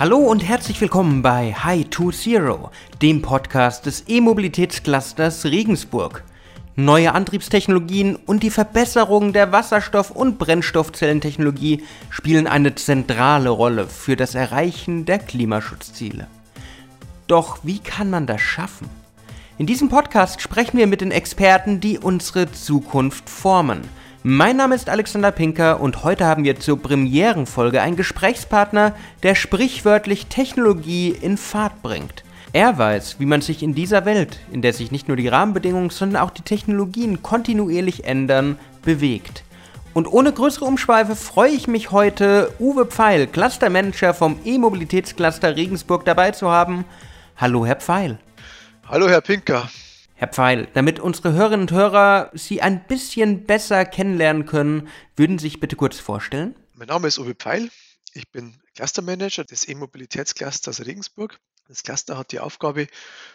[0.00, 2.70] Hallo und herzlich willkommen bei High to Zero,
[3.02, 6.24] dem Podcast des E-Mobilitätsclusters Regensburg.
[6.74, 14.34] Neue Antriebstechnologien und die Verbesserung der Wasserstoff- und Brennstoffzellentechnologie spielen eine zentrale Rolle für das
[14.34, 16.28] Erreichen der Klimaschutzziele.
[17.26, 18.88] Doch wie kann man das schaffen?
[19.58, 23.82] In diesem Podcast sprechen wir mit den Experten, die unsere Zukunft formen.
[24.22, 30.26] Mein Name ist Alexander Pinker und heute haben wir zur Premierenfolge einen Gesprächspartner, der sprichwörtlich
[30.26, 32.22] Technologie in Fahrt bringt.
[32.52, 35.88] Er weiß, wie man sich in dieser Welt, in der sich nicht nur die Rahmenbedingungen,
[35.88, 39.42] sondern auch die Technologien kontinuierlich ändern, bewegt.
[39.94, 46.32] Und ohne größere Umschweife freue ich mich heute, Uwe Pfeil, Clustermanager vom E-Mobilitätscluster Regensburg dabei
[46.32, 46.84] zu haben.
[47.38, 48.18] Hallo, Herr Pfeil.
[48.86, 49.70] Hallo, Herr Pinker.
[50.20, 55.46] Herr Pfeil, damit unsere Hörerinnen und Hörer Sie ein bisschen besser kennenlernen können, würden Sie
[55.46, 56.54] sich bitte kurz vorstellen?
[56.74, 57.70] Mein Name ist Uwe Pfeil.
[58.12, 61.40] Ich bin Clustermanager des E-Mobilitätsclusters Regensburg.
[61.68, 62.88] Das Cluster hat die Aufgabe,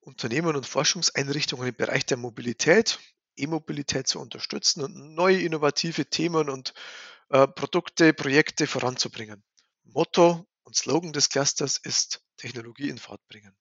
[0.00, 2.98] Unternehmen und Forschungseinrichtungen im Bereich der Mobilität,
[3.36, 6.74] E-Mobilität zu unterstützen und neue innovative Themen und
[7.30, 9.42] äh, Produkte, Projekte voranzubringen.
[9.84, 13.56] Motto und Slogan des Clusters ist Technologie in Fahrt bringen.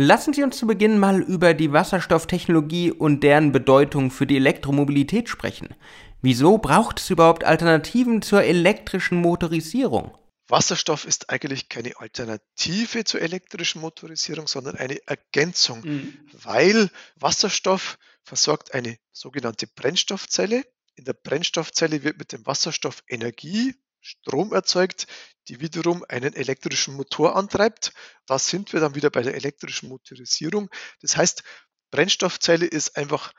[0.00, 5.28] Lassen Sie uns zu Beginn mal über die Wasserstofftechnologie und deren Bedeutung für die Elektromobilität
[5.28, 5.74] sprechen.
[6.22, 10.16] Wieso braucht es überhaupt Alternativen zur elektrischen Motorisierung?
[10.46, 16.16] Wasserstoff ist eigentlich keine Alternative zur elektrischen Motorisierung, sondern eine Ergänzung, mhm.
[16.30, 20.62] weil Wasserstoff versorgt eine sogenannte Brennstoffzelle.
[20.94, 25.06] In der Brennstoffzelle wird mit dem Wasserstoff Energie, Strom erzeugt,
[25.48, 27.92] die wiederum einen elektrischen Motor antreibt.
[28.26, 30.70] Da sind wir dann wieder bei der elektrischen Motorisierung.
[31.00, 31.42] Das heißt,
[31.90, 33.32] Brennstoffzelle ist einfach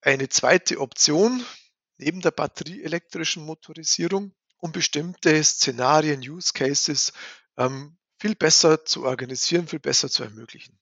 [0.00, 1.44] eine zweite Option
[1.98, 7.12] neben der batterieelektrischen Motorisierung um bestimmte Szenarien, Use Cases
[7.56, 10.78] ähm, viel besser zu organisieren, viel besser zu ermöglichen.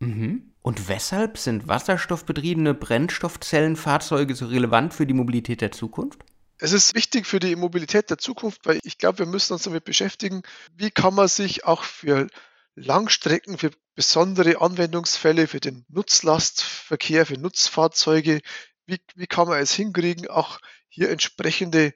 [0.00, 0.54] Mhm.
[0.62, 6.24] Und weshalb sind wasserstoffbetriebene Brennstoffzellenfahrzeuge so relevant für die Mobilität der Zukunft?
[6.58, 9.84] Es ist wichtig für die Mobilität der Zukunft, weil ich glaube, wir müssen uns damit
[9.84, 10.42] beschäftigen,
[10.72, 12.28] wie kann man sich auch für
[12.76, 18.40] Langstrecken, für besondere Anwendungsfälle, für den Nutzlastverkehr, für Nutzfahrzeuge,
[18.86, 21.92] wie, wie kann man es hinkriegen, auch hier entsprechende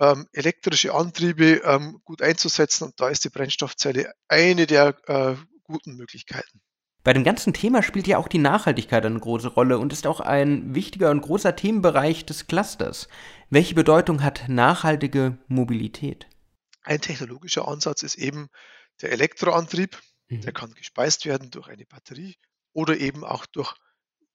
[0.00, 2.84] ähm, elektrische Antriebe ähm, gut einzusetzen.
[2.84, 6.60] Und da ist die Brennstoffzelle eine der äh, guten Möglichkeiten.
[7.02, 10.20] Bei dem ganzen Thema spielt ja auch die Nachhaltigkeit eine große Rolle und ist auch
[10.20, 13.08] ein wichtiger und großer Themenbereich des Clusters.
[13.48, 16.26] Welche Bedeutung hat nachhaltige Mobilität?
[16.82, 18.50] Ein technologischer Ansatz ist eben
[19.00, 19.98] der Elektroantrieb.
[20.28, 20.42] Mhm.
[20.42, 22.36] Der kann gespeist werden durch eine Batterie
[22.72, 23.74] oder eben auch durch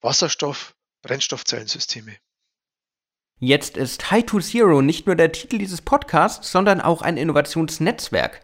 [0.02, 2.18] Wasserstoff-Brennstoffzellensysteme.
[3.38, 8.42] Jetzt ist High to Zero nicht nur der Titel dieses Podcasts, sondern auch ein Innovationsnetzwerk.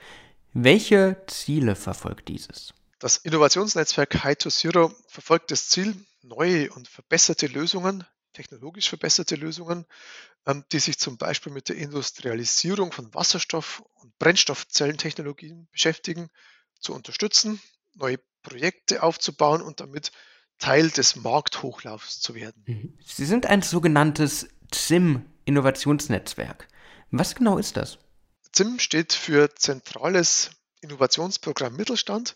[0.53, 2.75] Welche Ziele verfolgt dieses?
[3.01, 9.87] Das Innovationsnetzwerk High to Zero verfolgt das Ziel, neue und verbesserte Lösungen, technologisch verbesserte Lösungen,
[10.45, 16.29] ähm, die sich zum Beispiel mit der Industrialisierung von Wasserstoff- und Brennstoffzellentechnologien beschäftigen,
[16.79, 17.59] zu unterstützen,
[17.95, 20.11] neue Projekte aufzubauen und damit
[20.59, 22.63] Teil des Markthochlaufs zu werden.
[22.67, 22.99] Mhm.
[23.03, 26.67] Sie sind ein sogenanntes ZIM-Innovationsnetzwerk.
[27.09, 27.97] Was genau ist das?
[28.51, 30.51] ZIM steht für Zentrales
[30.81, 32.35] Innovationsprogramm Mittelstand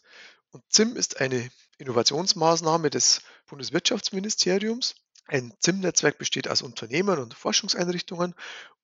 [0.55, 1.49] und ZIM ist eine
[1.79, 4.95] Innovationsmaßnahme des Bundeswirtschaftsministeriums.
[5.25, 8.33] Ein ZIM-Netzwerk besteht aus Unternehmen und Forschungseinrichtungen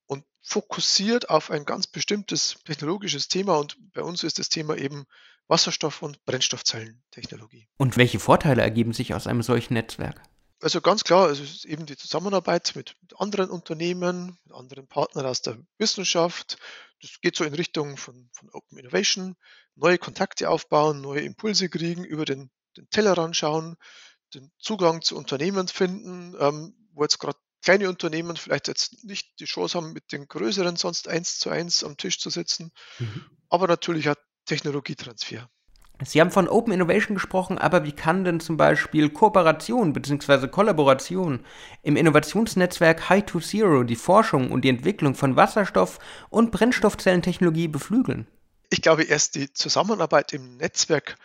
[0.06, 5.06] und fokussiert auf ein ganz bestimmtes technologisches Thema und bei uns ist das Thema eben
[5.48, 7.70] Wasserstoff- und Brennstoffzellentechnologie.
[7.78, 10.22] Und welche Vorteile ergeben sich aus einem solchen Netzwerk?
[10.60, 15.26] Also ganz klar, es ist eben die Zusammenarbeit mit, mit anderen Unternehmen, mit anderen Partnern
[15.26, 16.58] aus der Wissenschaft.
[17.02, 19.36] Das geht so in Richtung von, von Open Innovation,
[19.76, 23.76] neue Kontakte aufbauen, neue Impulse kriegen, über den, den Tellerrand schauen,
[24.34, 29.46] den Zugang zu Unternehmen finden, ähm, wo jetzt gerade kleine Unternehmen vielleicht jetzt nicht die
[29.46, 33.26] Chance haben, mit den größeren sonst eins zu eins am Tisch zu sitzen, mhm.
[33.50, 35.50] aber natürlich hat Technologietransfer.
[36.04, 40.48] Sie haben von Open Innovation gesprochen, aber wie kann denn zum Beispiel Kooperation bzw.
[40.48, 41.46] Kollaboration
[41.84, 46.00] im Innovationsnetzwerk High to Zero die Forschung und die Entwicklung von Wasserstoff-
[46.30, 48.28] und Brennstoffzellentechnologie beflügeln?
[48.70, 51.18] Ich glaube, erst die Zusammenarbeit im Netzwerk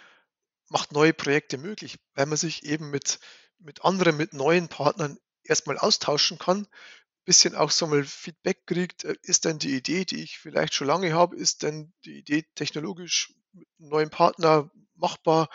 [0.69, 3.21] macht neue Projekte möglich, weil man sich eben mit,
[3.59, 6.67] mit anderen, mit neuen Partnern erstmal austauschen kann,
[7.25, 10.87] bisschen auch so mal Feedback kriegt, äh, ist denn die Idee, die ich vielleicht schon
[10.87, 13.35] lange habe, ist denn die Idee technologisch
[13.79, 15.49] neuen Partner machbar?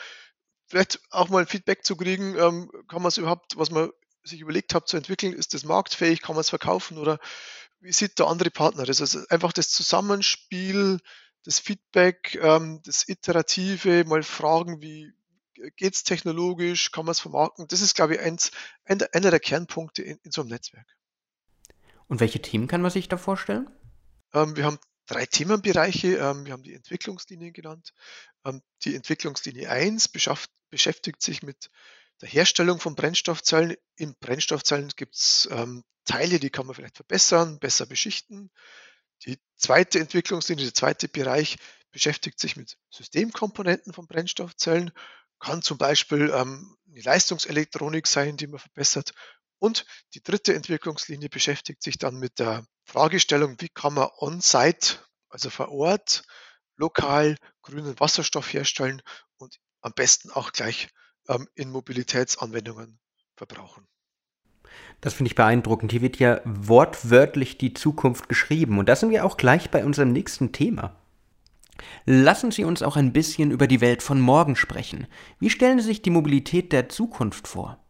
[0.67, 3.91] Vielleicht auch mal ein Feedback zu kriegen, ähm, kann man es überhaupt, was man
[4.23, 7.19] sich überlegt hat zu entwickeln, ist das marktfähig, kann man es verkaufen oder
[7.79, 9.01] wie sieht der andere Partner das?
[9.01, 10.99] Also einfach das Zusammenspiel
[11.43, 15.13] das Feedback, ähm, das Iterative, mal fragen, wie
[15.75, 17.67] geht es technologisch, kann man es vermarkten.
[17.67, 18.51] Das ist, glaube ich, eins,
[18.85, 20.87] einer der Kernpunkte in, in so einem Netzwerk.
[22.07, 23.69] Und welche Themen kann man sich da vorstellen?
[24.33, 24.79] Ähm, wir haben
[25.11, 26.17] drei Themenbereiche.
[26.17, 27.93] Ähm, wir haben die Entwicklungslinien genannt.
[28.45, 30.09] Ähm, die Entwicklungslinie 1
[30.69, 31.69] beschäftigt sich mit
[32.21, 33.75] der Herstellung von Brennstoffzellen.
[33.95, 38.51] In Brennstoffzellen gibt es ähm, Teile, die kann man vielleicht verbessern, besser beschichten.
[39.25, 41.57] Die zweite Entwicklungslinie, der zweite Bereich
[41.91, 44.91] beschäftigt sich mit Systemkomponenten von Brennstoffzellen,
[45.39, 49.13] kann zum Beispiel ähm, eine Leistungselektronik sein, die man verbessert.
[49.59, 54.99] Und die dritte Entwicklungslinie beschäftigt sich dann mit der Fragestellung, wie kann man on-site,
[55.29, 56.23] also vor Ort,
[56.77, 59.01] lokal grünen Wasserstoff herstellen
[59.37, 60.89] und am besten auch gleich
[61.27, 62.99] ähm, in Mobilitätsanwendungen
[63.35, 63.87] verbrauchen.
[65.01, 65.91] Das finde ich beeindruckend.
[65.91, 68.77] Hier wird ja wortwörtlich die Zukunft geschrieben.
[68.79, 70.95] Und da sind wir auch gleich bei unserem nächsten Thema.
[72.05, 75.07] Lassen Sie uns auch ein bisschen über die Welt von morgen sprechen.
[75.39, 77.83] Wie stellen Sie sich die Mobilität der Zukunft vor?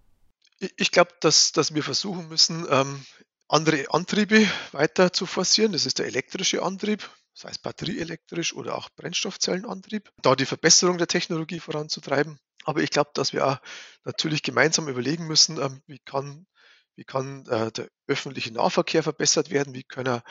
[0.78, 3.04] Ich glaube, dass, dass wir versuchen müssen, ähm,
[3.52, 5.74] andere Antriebe weiter zu forcieren.
[5.74, 11.08] Das ist der elektrische Antrieb, sei es batterieelektrisch oder auch Brennstoffzellenantrieb, da die Verbesserung der
[11.08, 12.40] Technologie voranzutreiben.
[12.64, 13.58] Aber ich glaube, dass wir auch
[14.06, 16.48] natürlich gemeinsam überlegen müssen, ähm, wie kann,
[16.96, 20.22] wie kann äh, der öffentliche Nahverkehr verbessert werden, wie können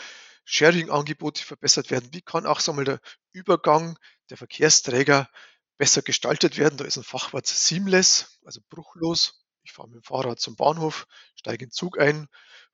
[0.46, 3.00] Sharing-Angebote verbessert werden, wie kann auch so mal der
[3.32, 3.99] Übergang
[4.31, 5.28] der Verkehrsträger
[5.76, 6.78] besser gestaltet werden.
[6.78, 9.44] Da ist ein Fachwort seamless, also bruchlos.
[9.62, 11.06] Ich fahre mit dem Fahrrad zum Bahnhof,
[11.37, 12.28] steige in den Zug ein,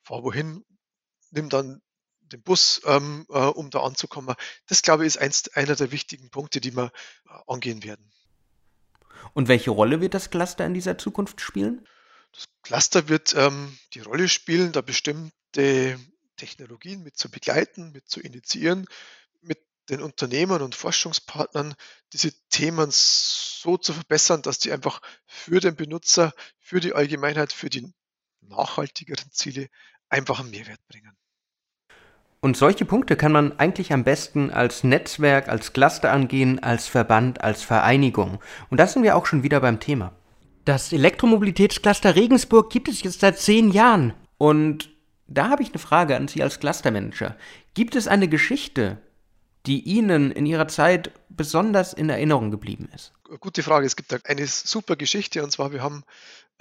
[0.07, 0.65] fahre wohin,
[1.31, 1.83] nimm dann
[2.21, 4.35] den Bus, ähm, äh, um da anzukommen.
[4.67, 6.93] Das, glaube ich, ist eins, einer der wichtigen Punkte, die wir
[7.29, 8.13] äh, angehen werden.
[9.35, 11.87] Und welche Rolle wird das Cluster in dieser Zukunft spielen?
[12.33, 15.99] Das Cluster wird ähm, die Rolle spielen, da bestimmte
[16.37, 18.87] Technologien mit zu begleiten, mit zu initiieren,
[19.41, 21.75] mit den Unternehmern und Forschungspartnern
[22.13, 27.71] diese Themen so zu verbessern, dass die einfach für den Benutzer, für die Allgemeinheit, für
[27.71, 27.93] die
[28.49, 29.69] nachhaltigeren Ziele
[30.09, 31.13] einfach einen Mehrwert bringen.
[32.41, 37.41] Und solche Punkte kann man eigentlich am besten als Netzwerk, als Cluster angehen, als Verband,
[37.41, 38.41] als Vereinigung.
[38.71, 40.13] Und da sind wir auch schon wieder beim Thema.
[40.65, 44.15] Das Elektromobilitätscluster Regensburg gibt es jetzt seit zehn Jahren.
[44.39, 44.91] Und
[45.27, 47.37] da habe ich eine Frage an Sie als Clustermanager.
[47.75, 48.99] Gibt es eine Geschichte,
[49.67, 53.13] die Ihnen in Ihrer Zeit besonders in Erinnerung geblieben ist?
[53.41, 53.87] Gute Frage.
[53.87, 56.05] Es gibt da eine super Geschichte und zwar, wir haben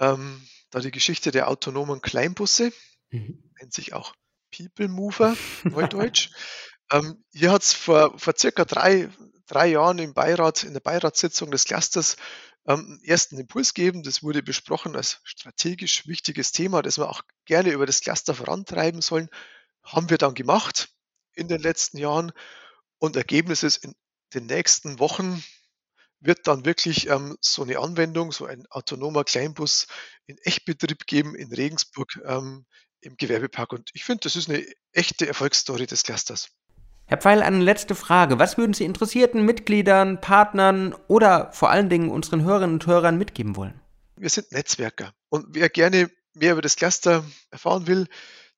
[0.00, 2.72] ähm, da die Geschichte der autonomen Kleinbusse,
[3.10, 3.42] mhm.
[3.58, 4.14] nennt sich auch
[4.56, 6.30] People Mover, Neudeutsch.
[6.90, 9.08] ähm, hier hat es vor, vor circa drei,
[9.46, 12.16] drei Jahren im Beirat, in der Beiratssitzung des Clusters
[12.66, 14.02] ähm, ersten Impuls geben.
[14.02, 19.02] Das wurde besprochen als strategisch wichtiges Thema, das wir auch gerne über das Cluster vorantreiben
[19.02, 19.28] sollen.
[19.82, 20.88] Haben wir dann gemacht
[21.34, 22.32] in den letzten Jahren.
[22.98, 23.94] Und Ergebnis ist, in
[24.34, 25.42] den nächsten Wochen
[26.20, 29.86] wird dann wirklich ähm, so eine Anwendung, so ein autonomer Kleinbus
[30.26, 32.64] in Echtbetrieb geben in Regensburg ähm,
[33.06, 33.72] im Gewerbepark.
[33.72, 36.48] Und ich finde, das ist eine echte Erfolgsstory des Clusters.
[37.06, 38.38] Herr Pfeil, eine letzte Frage.
[38.38, 43.54] Was würden Sie interessierten Mitgliedern, Partnern oder vor allen Dingen unseren Hörerinnen und Hörern mitgeben
[43.54, 43.80] wollen?
[44.16, 48.08] Wir sind Netzwerker und wer gerne mehr über das Cluster erfahren will,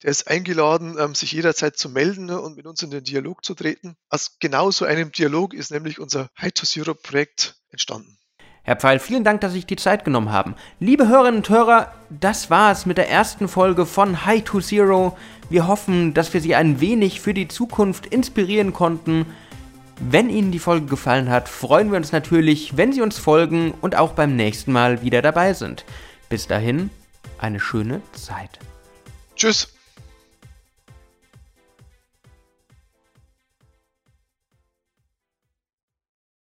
[0.03, 3.45] der ist eingeladen, ähm, sich jederzeit zu melden ne, und mit uns in den Dialog
[3.45, 3.97] zu treten.
[4.09, 8.19] Aus genau so einem Dialog ist nämlich unser High to Zero Projekt entstanden.
[8.63, 10.55] Herr Pfeil, vielen Dank, dass Sie sich die Zeit genommen haben.
[10.79, 15.17] Liebe Hörerinnen und Hörer, das war es mit der ersten Folge von High to Zero.
[15.49, 19.25] Wir hoffen, dass wir Sie ein wenig für die Zukunft inspirieren konnten.
[20.01, 23.97] Wenn Ihnen die Folge gefallen hat, freuen wir uns natürlich, wenn Sie uns folgen und
[23.97, 25.85] auch beim nächsten Mal wieder dabei sind.
[26.29, 26.91] Bis dahin,
[27.39, 28.59] eine schöne Zeit.
[29.35, 29.78] Tschüss.